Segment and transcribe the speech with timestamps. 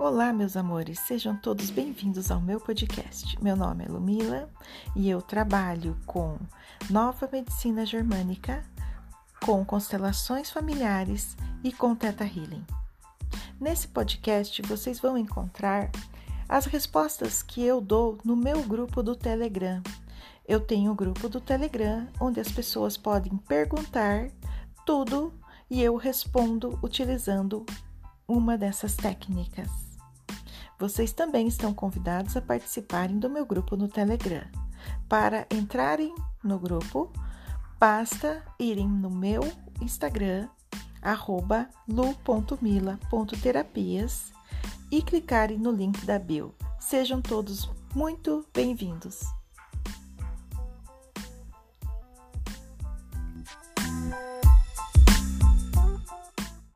[0.00, 3.36] Olá, meus amores, sejam todos bem-vindos ao meu podcast.
[3.42, 4.48] Meu nome é Lumila
[4.94, 6.38] e eu trabalho com
[6.88, 8.62] nova medicina germânica,
[9.44, 12.64] com constelações familiares e com Teta Healing.
[13.60, 15.90] Nesse podcast vocês vão encontrar
[16.48, 19.82] as respostas que eu dou no meu grupo do Telegram.
[20.46, 24.30] Eu tenho um grupo do Telegram onde as pessoas podem perguntar
[24.86, 25.34] tudo
[25.68, 27.66] e eu respondo utilizando
[28.28, 29.87] uma dessas técnicas.
[30.78, 34.46] Vocês também estão convidados a participarem do meu grupo no Telegram.
[35.08, 37.12] Para entrarem no grupo,
[37.80, 39.42] basta irem no meu
[39.80, 40.48] Instagram,
[41.88, 44.32] lu.mila.terapias
[44.90, 46.54] e clicarem no link da bio.
[46.78, 49.37] Sejam todos muito bem-vindos!